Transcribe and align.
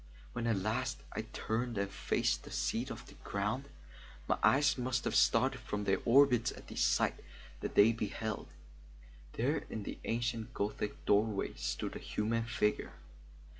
When 0.33 0.47
at 0.47 0.57
last 0.57 1.03
I 1.13 1.21
turned 1.31 1.77
and 1.77 1.87
faced 1.87 2.41
the 2.43 2.49
seat 2.49 2.89
of 2.89 3.05
the 3.05 3.13
sound, 3.31 3.69
my 4.27 4.39
eyes 4.41 4.75
must 4.75 5.03
have 5.03 5.13
started 5.15 5.61
from 5.61 5.83
their 5.83 5.99
orbits 6.05 6.51
at 6.51 6.69
the 6.69 6.75
sight 6.75 7.19
that 7.59 7.75
they 7.75 7.91
beheld. 7.91 8.47
There 9.33 9.57
in 9.69 9.83
the 9.83 9.99
ancient 10.05 10.55
Gothic 10.55 11.05
doorway 11.05 11.53
stood 11.53 11.95
a 11.95 11.99
human 11.99 12.45
figure. 12.45 12.93